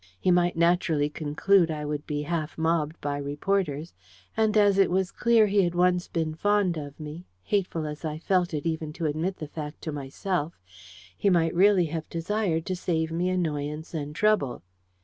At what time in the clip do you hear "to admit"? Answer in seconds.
8.93-9.37